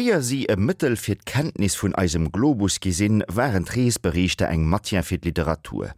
[0.00, 5.04] Eier sie e Mëttel fir d' Kenntnis vun eisem Globus gesinn wären Dreesberichte eng Mattien
[5.04, 5.90] fir Literatur.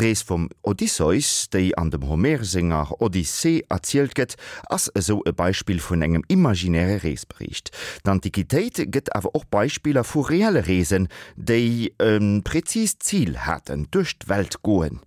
[0.00, 4.38] Drees vum Odysseus, déi an dem Homersinger Odyssee erzielt gëtt,
[4.72, 7.68] ass eso e Beispiel vun engem imaginäre Reesbericht.
[8.06, 14.62] D'Antiquitéit gëtt awer och Beispieler vu reale Reesen, déi ähm, prezis Ziel hätten ducht Welt
[14.62, 15.02] goen.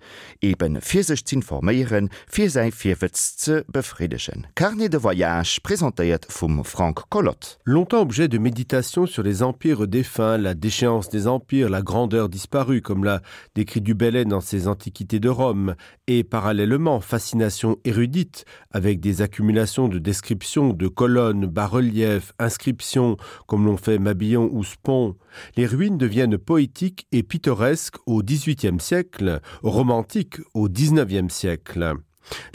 [0.45, 4.45] Eben fir sech zin forméieren, fir sei firwitz ze befrideschen.
[4.53, 7.57] Carnet de Voyage präsentéiert vum Frank Collot.
[7.65, 12.81] Longtemps objet de méditation sur les empires défunts, la déchéance des empires, la grandeur disparue,
[12.81, 13.21] comme l'a
[13.55, 15.75] décrit Dubélé dans ses Antiquités de Rome,
[16.07, 23.15] et parallèlement fascination érudite, avec des accumulations de descriptions, de colonnes, bas-reliefs, inscriptions,
[23.47, 25.15] comme l'ont fait Mabillon ou Spon,
[25.55, 31.95] les ruines deviennent poétiques et pittoresques au XVIIIe siècle, romantiques au XIXe siècle.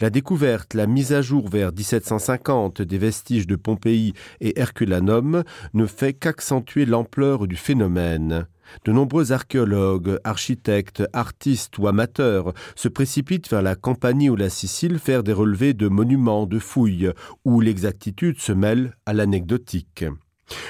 [0.01, 5.45] La découverte, la mise à jour vers 1750 des vestiges de Pompéi et Herculanum
[5.75, 8.47] ne fait qu'accentuer l'ampleur du phénomène.
[8.85, 14.99] De nombreux archéologues, architectes, artistes ou amateurs se précipitent vers la Campanie ou la Sicile
[14.99, 17.13] faire des relevés de monuments, de fouilles,
[17.45, 20.05] où l'exactitude se mêle à l'anecdotique.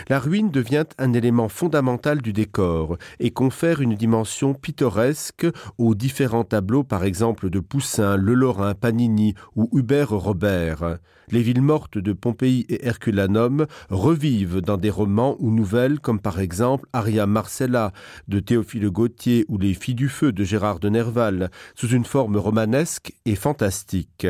[0.08, 6.44] La ruine devient un élément fondamental du décor et confère une dimension pittoresque aux différents
[6.44, 10.98] tableaux par exemple de Poussin, Le Lorrain, Panini ou Hubert Robert.
[11.30, 16.40] Les villes mortes de Pompéi et Herculanum revivent dans des romans ou nouvelles comme par
[16.40, 17.92] exemple Aria Marcella
[18.28, 22.36] de Théophile Gautier ou Les filles du feu de Gérard de Nerval sous une forme
[22.36, 24.26] romanesque et fantastique.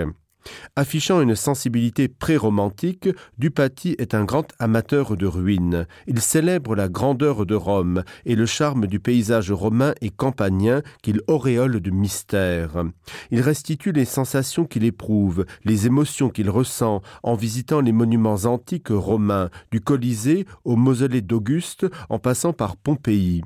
[0.76, 5.86] Affichant une sensibilité pré-romantique, Dupaty est un grand amateur de ruines.
[6.06, 11.20] Il célèbre la grandeur de Rome et le charme du paysage romain et campagnen qu'il
[11.26, 12.84] auréole de mystère.
[13.30, 18.88] Il restitue les sensations qu'il éprouve, les émotions qu'il ressent en visitant les monuments antiques
[18.90, 23.42] romains, du Colisée au mausolée d'Auguste en passant par Pompéi.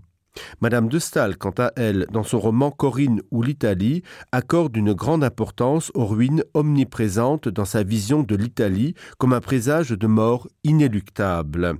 [0.60, 4.02] Madame de Stahl, quant à elle, dans son roman Corinne ou l'Italie,
[4.32, 9.90] accorde une grande importance aux ruines omniprésentes dans sa vision de l'Italie comme un présage
[9.90, 11.76] de mort inéluctable.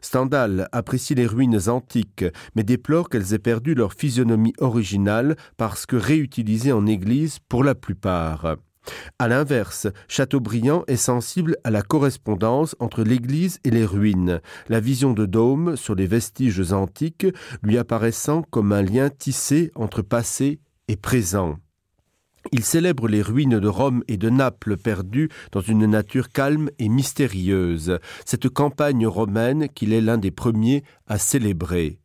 [0.00, 2.24] Stendhal apprécie les ruines antiques,
[2.54, 7.74] mais déplore qu'elles aient perdu leur physionomie originale parce que réutilisées en église pour la
[7.74, 8.56] plupart.
[9.18, 15.12] À l'inverse, Chateaubriand est sensible à la correspondance entre l'Église et les ruines, la vision
[15.12, 17.26] de Dôme sur les vestiges antiques
[17.62, 21.56] lui apparaissant comme un lien tissé entre passé et présent.
[22.52, 26.88] Il célèbre les ruines de Rome et de Naples perdues dans une nature calme et
[26.88, 32.00] mystérieuse, cette campagne romaine qu'il est l'un des premiers à célébrer.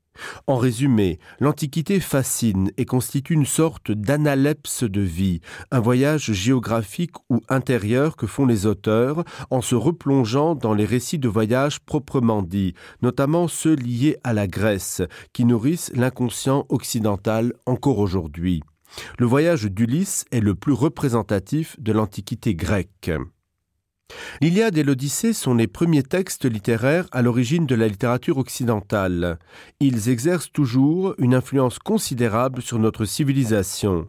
[0.48, 5.42] En résumé, l'Antiquité fascine et constitue une sorte d'analepse de vie,
[5.72, 11.20] un voyage géographique ou intérieur que font les auteurs en se replongeant dans les récits
[11.20, 15.02] de voyage proprement dits, notamment ceux liés à la Grèce,
[15.34, 18.62] qui nourrissent l'inconscient occidental encore aujourd'hui.
[19.18, 23.12] Le voyage d'Ulysse est le plus représentatif de l'Antiquité grecque.
[24.42, 29.38] L'Iliade et l'Odyssée sont les premiers textes littéraires à l'origine de la littérature occidentale.
[29.82, 34.08] Ils exercent toujours une influence considérable sur notre civilisation.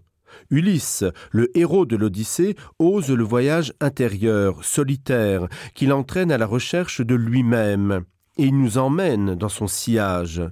[0.51, 7.01] Ulysse, le héros de l'Odyssée, ose le voyage intérieur, solitaire, qui l'entraîne à la recherche
[7.01, 8.05] de lui-même,
[8.39, 10.43] et il nous emmène dans son sillage.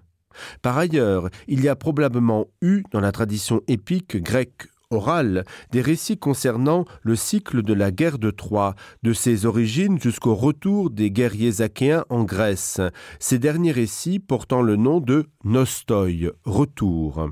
[0.60, 6.18] Par ailleurs, il y a probablement eu, dans la tradition épique grecque orale des récits
[6.18, 11.60] concernant le cycle de la guerre de Troie, de ses origines jusqu'au retour des guerriers
[11.60, 12.80] achéens en Grèce,
[13.18, 17.28] ces derniers récits portant le nom de Nostoi, retour.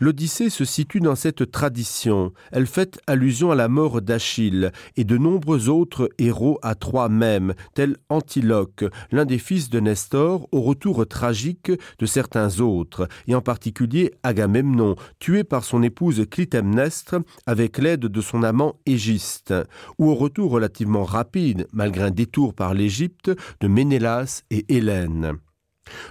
[0.00, 2.32] L'Odyssée se situe dans cette tradition.
[2.50, 7.54] Elle fait allusion à la mort d'Achille et de nombreux autres héros à Troie même,
[7.74, 13.40] tels Antiloque, l'un des fils de Nestor, au retour tragique de certains autres, et en
[13.40, 17.16] particulier Agamemnon, tué par son épouse Clytemnestre
[17.46, 19.54] avec l'aide de son amant Égiste,
[19.98, 23.30] ou au retour relativement rapide, malgré un détour par l'Égypte,
[23.60, 25.38] de Ménélas et Hélène.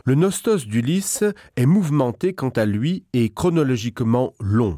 [0.06, 1.24] Le nostos d'Ulysse
[1.56, 4.78] est mouvementé quant à lui et chronologiquement long.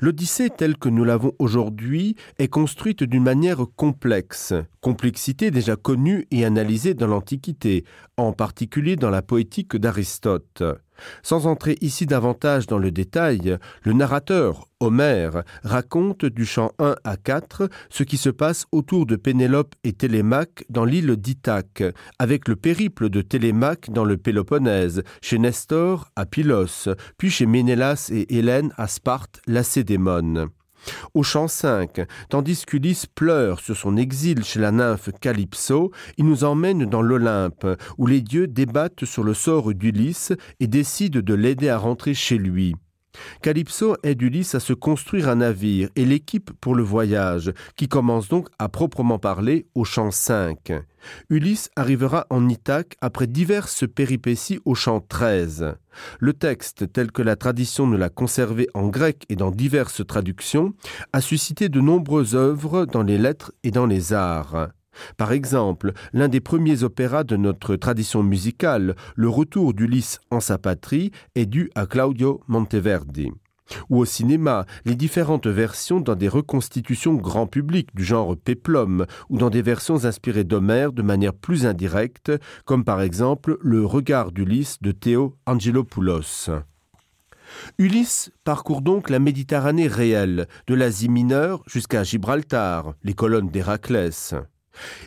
[0.00, 6.44] L'Odyssée telle que nous l'avons aujourd'hui est construite d'une manière complexe, complexité déjà connue et
[6.44, 7.84] analysée dans l'Antiquité,
[8.16, 10.62] en particulier dans la poétique d'Aristote.
[11.22, 17.16] Sans entrer ici davantage dans le détail, le narrateur, Homère, raconte du chant 1 à
[17.16, 21.82] 4 ce qui se passe autour de Pénélope et Télémaque dans l'île d'Ithaque,
[22.18, 28.10] avec le périple de Télémaque dans le Péloponnèse, chez Nestor à Pylos, puis chez Ménélas
[28.12, 30.48] et Hélène à Sparte, Lacédémone.
[31.14, 36.44] Au chant 5, tandis qu'Ulysse pleure sur son exil chez la nymphe Calypso, il nous
[36.44, 37.66] emmène dans l'Olympe,
[37.98, 42.38] où les dieux débattent sur le sort d'Ulysse et décident de l'aider à rentrer chez
[42.38, 42.74] lui.
[43.42, 48.28] Calypso aide Ulysse à se construire un navire et l'équipe pour le voyage, qui commence
[48.28, 50.72] donc à proprement parler au champ 5.
[51.30, 55.74] Ulysse arrivera en Ithaque après diverses péripéties au champ 13.
[56.20, 60.74] Le texte, tel que la tradition ne l'a conservé en grec et dans diverses traductions,
[61.12, 64.68] a suscité de nombreuses œuvres dans les lettres et dans les arts.
[65.16, 70.58] Par exemple, l'un des premiers opéras de notre tradition musicale, le retour d'Ulysse en sa
[70.58, 73.30] patrie, est dû à Claudio Monteverdi.
[73.90, 79.38] Ou au cinéma, les différentes versions dans des reconstitutions grand public du genre péplum ou
[79.38, 82.32] dans des versions inspirées d'Homère de manière plus indirecte,
[82.64, 86.50] comme par exemple le regard d'Ulysse de Théo Angelopoulos.
[87.78, 94.34] Ulysse parcourt donc la Méditerranée réelle, de l'Asie mineure jusqu'à Gibraltar, les colonnes d'Héraclès.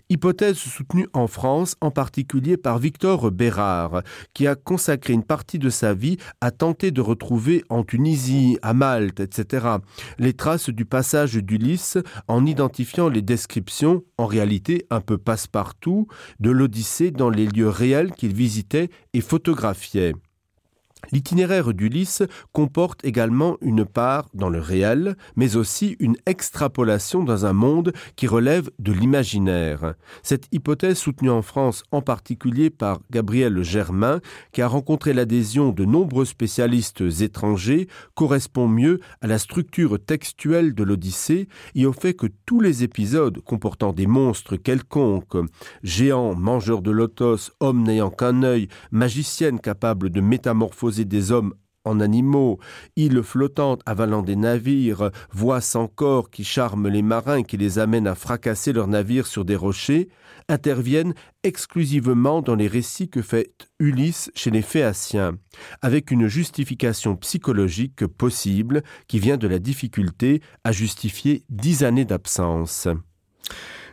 [0.09, 4.03] Hypothèse soutenue en France en particulier par Victor Bérard,
[4.33, 8.73] qui a consacré une partie de sa vie à tenter de retrouver en Tunisie, à
[8.73, 9.67] Malte, etc.,
[10.19, 11.97] les traces du passage d'Ulysse
[12.27, 16.07] en identifiant les descriptions, en réalité un peu passe-partout,
[16.39, 20.13] de l'Odyssée dans les lieux réels qu'il visitait et photographiait.
[21.11, 27.53] L'itinéraire d'Ulysse comporte également une part dans le réel, mais aussi une extrapolation dans un
[27.53, 29.95] monde qui relève de l'imaginaire.
[30.21, 34.21] Cette hypothèse soutenue en France en particulier par Gabriel Germain,
[34.51, 40.83] qui a rencontré l'adhésion de nombreux spécialistes étrangers, correspond mieux à la structure textuelle de
[40.83, 45.37] l'Odyssée et au fait que tous les épisodes comportant des monstres quelconques,
[45.83, 51.53] géants, mangeurs de lotos, hommes n'ayant qu'un œil, magiciennes capables de métamorphoser des hommes
[51.83, 52.59] en animaux,
[52.95, 58.07] îles flottantes avalant des navires, voix sans corps qui charment les marins qui les amènent
[58.07, 60.09] à fracasser leurs navires sur des rochers,
[60.47, 65.37] interviennent exclusivement dans les récits que fait Ulysse chez les Phéaciens,
[65.81, 72.87] avec une justification psychologique possible qui vient de la difficulté à justifier dix années d'absence.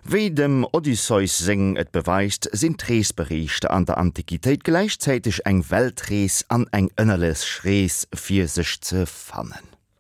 [0.05, 6.67] Wéi dem Odysseus seng et beweist, sinn Treesberichte an der Antiquitéit gleichzeitig eng Weltrees an
[6.73, 9.78] eng ënnerles Schrees fir sech ze fannen.